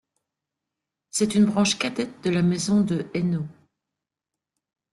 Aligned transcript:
C'est 1.11 1.35
une 1.35 1.45
branche 1.45 1.77
cadette 1.77 2.23
de 2.23 2.31
la 2.31 2.41
maison 2.41 2.81
de 2.81 3.05
Hainaut. 3.13 3.45